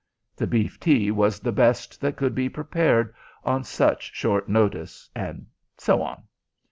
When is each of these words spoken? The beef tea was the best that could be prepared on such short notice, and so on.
The 0.35 0.47
beef 0.47 0.79
tea 0.79 1.11
was 1.11 1.39
the 1.39 1.51
best 1.51 2.01
that 2.01 2.15
could 2.17 2.33
be 2.33 2.49
prepared 2.49 3.13
on 3.43 3.63
such 3.63 4.15
short 4.15 4.49
notice, 4.49 5.07
and 5.13 5.45
so 5.77 6.01
on. 6.01 6.23